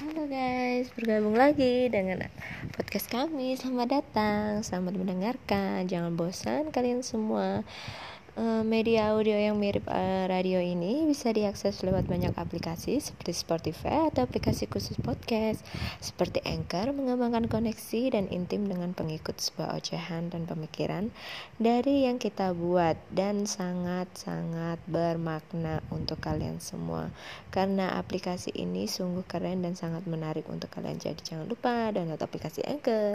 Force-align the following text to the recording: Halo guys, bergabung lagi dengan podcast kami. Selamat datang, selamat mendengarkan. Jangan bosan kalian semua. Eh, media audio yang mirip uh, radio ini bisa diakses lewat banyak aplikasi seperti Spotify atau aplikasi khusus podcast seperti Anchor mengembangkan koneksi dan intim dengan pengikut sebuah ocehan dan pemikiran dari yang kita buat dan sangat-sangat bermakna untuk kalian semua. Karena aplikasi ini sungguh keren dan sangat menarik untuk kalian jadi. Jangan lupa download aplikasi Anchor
Halo 0.00 0.24
guys, 0.32 0.88
bergabung 0.96 1.36
lagi 1.36 1.92
dengan 1.92 2.24
podcast 2.72 3.12
kami. 3.12 3.52
Selamat 3.52 4.00
datang, 4.00 4.64
selamat 4.64 4.96
mendengarkan. 4.96 5.84
Jangan 5.84 6.16
bosan 6.16 6.72
kalian 6.72 7.04
semua. 7.04 7.68
Eh, 8.40 8.64
media 8.64 9.12
audio 9.12 9.36
yang 9.36 9.60
mirip 9.60 9.84
uh, 9.84 10.24
radio 10.24 10.64
ini 10.64 11.04
bisa 11.04 11.28
diakses 11.28 11.84
lewat 11.84 12.08
banyak 12.08 12.32
aplikasi 12.40 12.96
seperti 12.96 13.36
Spotify 13.36 14.08
atau 14.08 14.24
aplikasi 14.24 14.64
khusus 14.64 14.96
podcast 14.96 15.60
seperti 16.00 16.40
Anchor 16.48 16.96
mengembangkan 16.96 17.52
koneksi 17.52 18.16
dan 18.16 18.32
intim 18.32 18.64
dengan 18.64 18.96
pengikut 18.96 19.36
sebuah 19.36 19.76
ocehan 19.76 20.32
dan 20.32 20.48
pemikiran 20.48 21.12
dari 21.60 22.08
yang 22.08 22.16
kita 22.16 22.56
buat 22.56 22.96
dan 23.12 23.44
sangat-sangat 23.44 24.80
bermakna 24.88 25.84
untuk 25.92 26.24
kalian 26.24 26.64
semua. 26.64 27.12
Karena 27.52 28.00
aplikasi 28.00 28.56
ini 28.56 28.88
sungguh 28.88 29.28
keren 29.28 29.60
dan 29.68 29.76
sangat 29.76 30.08
menarik 30.08 30.48
untuk 30.48 30.72
kalian 30.72 30.96
jadi. 30.96 31.20
Jangan 31.20 31.44
lupa 31.44 31.92
download 31.92 32.24
aplikasi 32.24 32.64
Anchor 32.64 33.04